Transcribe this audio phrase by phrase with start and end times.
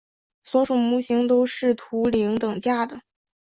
[0.43, 3.01] 所有模型都是图灵等价的。